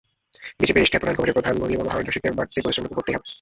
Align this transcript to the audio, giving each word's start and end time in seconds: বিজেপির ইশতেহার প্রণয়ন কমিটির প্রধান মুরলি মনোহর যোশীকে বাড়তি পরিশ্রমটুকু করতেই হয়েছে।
বিজেপির 0.59 0.83
ইশতেহার 0.85 1.01
প্রণয়ন 1.03 1.17
কমিটির 1.19 1.37
প্রধান 1.37 1.53
মুরলি 1.59 1.77
মনোহর 1.79 2.05
যোশীকে 2.07 2.29
বাড়তি 2.37 2.57
পরিশ্রমটুকু 2.65 2.97
করতেই 2.97 3.15
হয়েছে। 3.15 3.29